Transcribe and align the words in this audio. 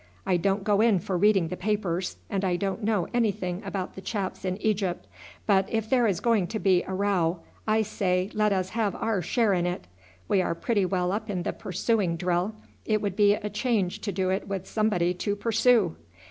"I 0.25 0.35
don't 0.35 0.63
go 0.63 0.81
in 0.81 0.97
for 0.97 1.15
reading 1.15 1.49
the 1.49 1.55
papers, 1.55 2.17
and 2.27 2.43
I 2.43 2.55
don't 2.55 2.81
know 2.83 3.07
anything 3.13 3.61
about 3.63 3.93
the 3.93 4.01
chaps 4.01 4.43
in 4.43 4.57
Egypt; 4.57 5.05
but 5.45 5.69
if 5.71 5.91
there 5.91 6.07
is 6.07 6.19
going 6.19 6.47
to 6.47 6.57
be 6.57 6.81
a 6.85 6.91
row, 6.91 7.41
I 7.67 7.83
say 7.83 8.31
let 8.33 8.51
us 8.51 8.69
have 8.69 8.95
our 8.95 9.21
share 9.21 9.53
in 9.53 9.67
it. 9.67 9.85
We 10.27 10.41
are 10.41 10.55
pretty 10.55 10.87
well 10.87 11.11
up 11.11 11.29
in 11.29 11.43
the 11.43 11.53
pursuing 11.53 12.17
drill; 12.17 12.55
it 12.83 12.99
would 12.99 13.15
be 13.15 13.35
a 13.35 13.49
change 13.51 14.01
to 14.01 14.11
do 14.11 14.31
it 14.31 14.47
with 14.47 14.65
somebody 14.65 15.13
to 15.13 15.35
pursue. 15.35 15.95